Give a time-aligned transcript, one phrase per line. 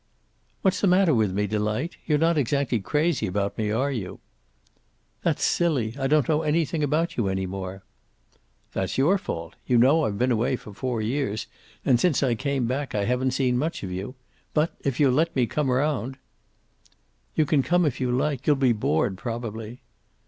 [0.63, 1.97] "What's the matter with me, Delight?
[2.07, 4.19] You're not exactly crazy about me, are you?"
[5.21, 5.95] "That's silly.
[5.95, 7.83] I don't know anything about you any more."
[8.73, 9.53] "That's your fault.
[9.67, 11.45] You know I've been away for four years,
[11.85, 14.15] and since I came back I haven't seen much of you.
[14.55, 16.17] But, if you'll let me come round"
[17.35, 18.47] "You can come if you like.
[18.47, 19.81] You'll be bored, probably."